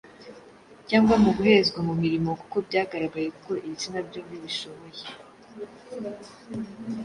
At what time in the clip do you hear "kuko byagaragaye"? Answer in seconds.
2.41-3.29